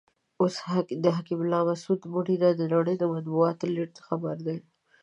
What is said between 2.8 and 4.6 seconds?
د مطبوعاتو لیډ خبر دی.